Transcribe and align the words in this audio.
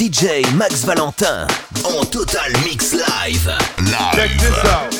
DJ 0.00 0.46
Max 0.54 0.84
Valentin 0.86 1.46
en 1.84 2.06
total 2.06 2.50
mix 2.64 2.92
live. 2.92 3.54
live. 3.76 4.14
Check 4.14 4.30
this 4.38 4.64
out. 4.64 4.99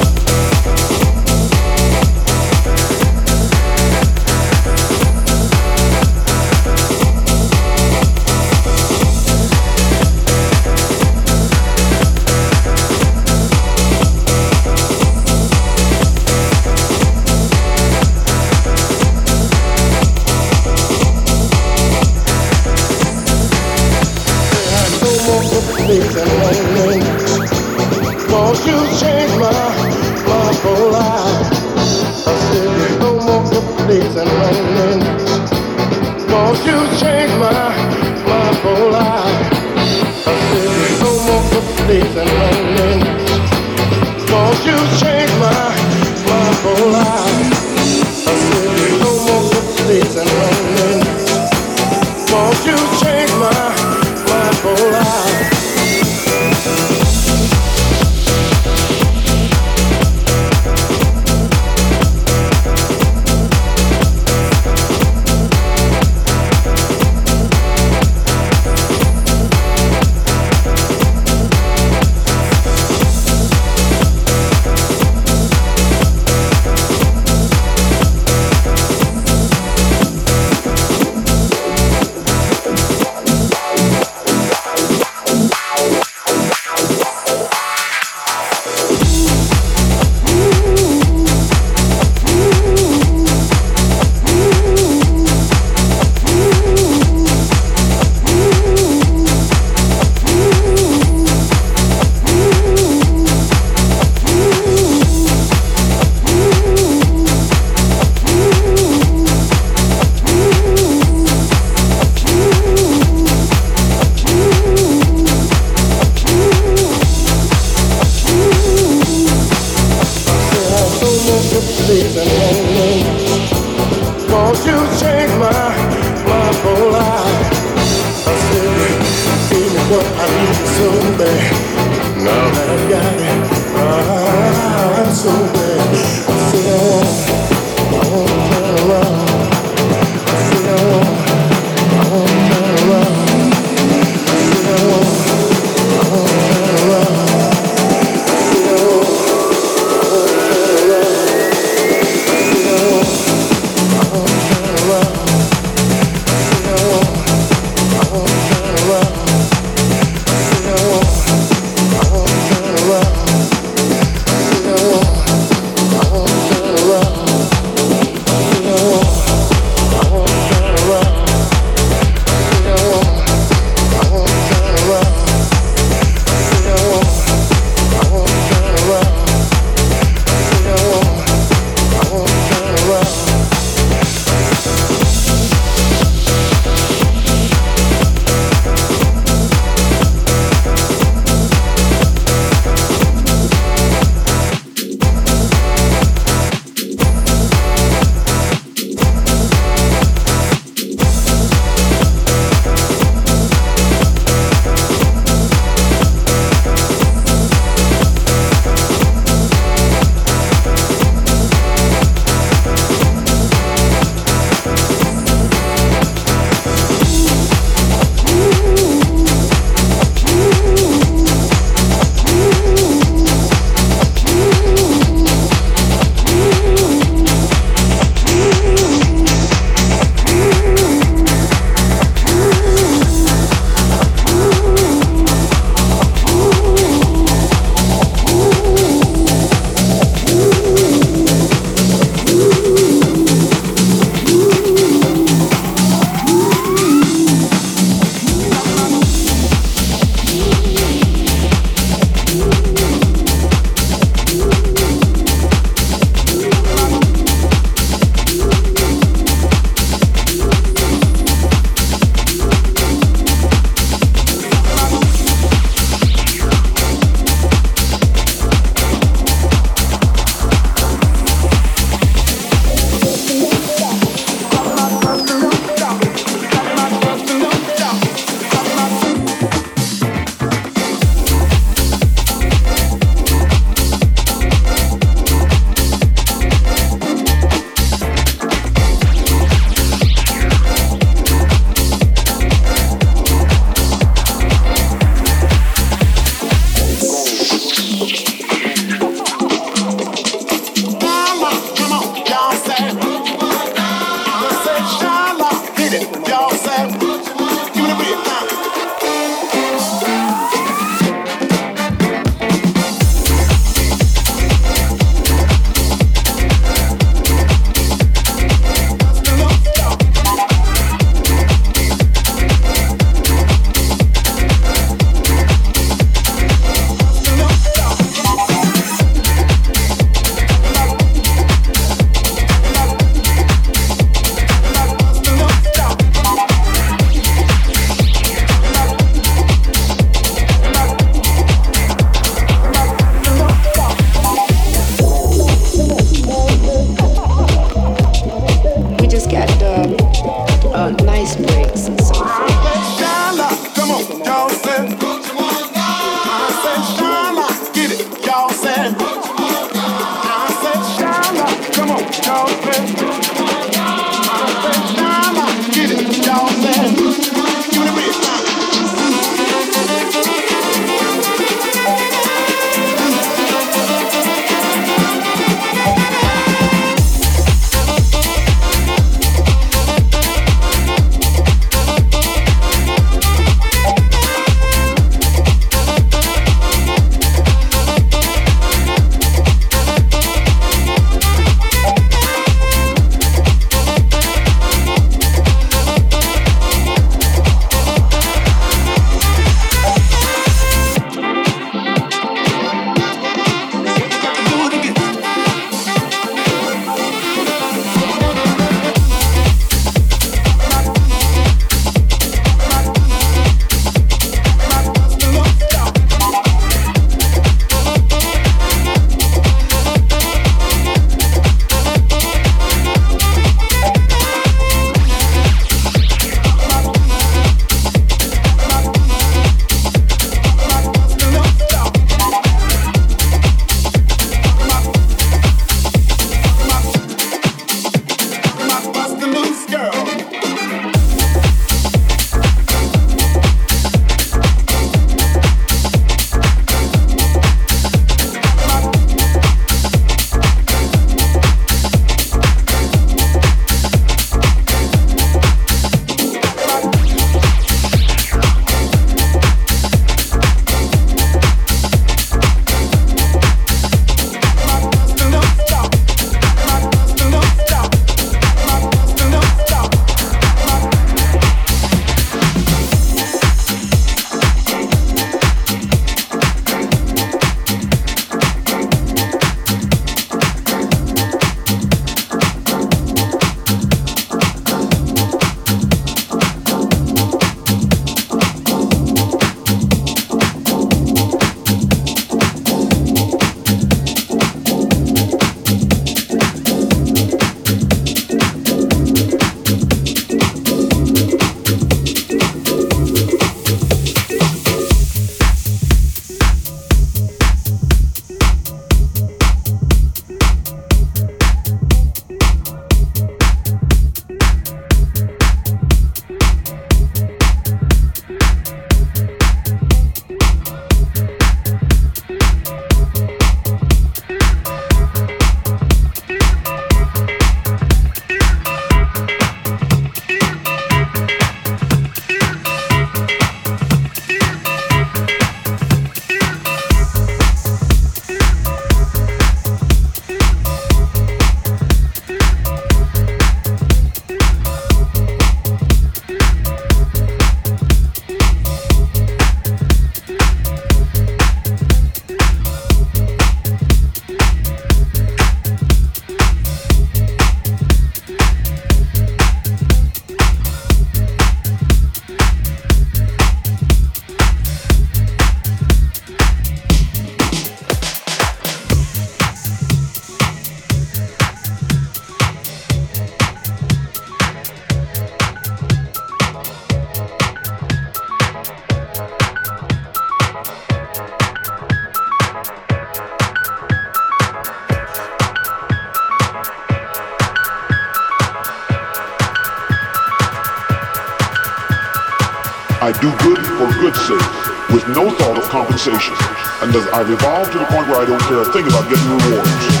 I've 597.21 597.29
evolved 597.29 597.71
to 597.73 597.77
the 597.77 597.85
point 597.85 598.07
where 598.07 598.19
I 598.19 598.25
don't 598.25 598.41
care 598.41 598.61
a 598.61 598.65
thing 598.73 598.87
about 598.87 599.07
getting 599.07 599.29
rewards. 599.29 600.00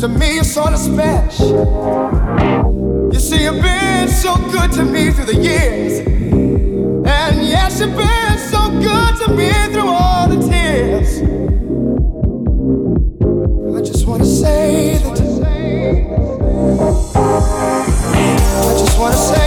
To 0.00 0.08
me 0.08 0.36
you're 0.36 0.44
sort 0.44 0.72
of 0.72 0.78
special. 0.78 1.50
You 3.12 3.20
see, 3.20 3.42
you've 3.42 3.60
been 3.60 4.08
so 4.08 4.34
good 4.50 4.72
to 4.72 4.82
me 4.82 5.10
through 5.10 5.26
the 5.26 5.36
years. 5.36 5.98
And 5.98 7.46
yes, 7.46 7.80
you've 7.80 7.94
been 7.94 8.38
so 8.38 8.70
good 8.80 9.16
to 9.26 9.32
me 9.34 9.52
through 9.70 9.90
all 9.90 10.26
the 10.26 10.38
tears. 10.48 11.20
I 13.76 13.82
just 13.82 14.06
wanna 14.06 14.24
say 14.24 14.96
that. 15.02 15.20
I 18.56 18.72
just 18.78 18.98
wanna 18.98 19.16
say 19.16 19.39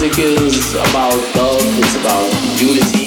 music 0.00 0.18
is 0.20 0.74
about 0.74 1.12
love, 1.34 1.60
it's 1.60 1.96
about 1.96 2.60
unity. 2.60 2.97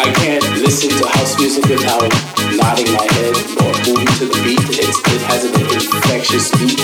I 0.00 0.12
can't 0.12 0.44
listen 0.62 0.90
to 0.90 1.08
house 1.08 1.36
music 1.40 1.64
without 1.66 2.02
nodding 2.56 2.92
my 2.92 3.06
head 3.14 3.34
or 3.58 3.72
moving 3.86 4.06
to 4.18 4.26
the 4.26 4.40
beat. 4.44 4.78
It 4.78 5.22
has 5.26 5.44
an 5.44 5.54
infectious 5.60 6.50
beat. 6.52 6.78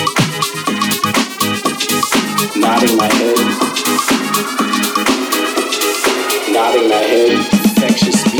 Nodding 2.56 2.96
my 2.96 3.06
head. 3.14 3.38
Nodding 6.52 6.88
my 6.88 6.96
head. 6.96 7.32
Infectious 7.62 8.33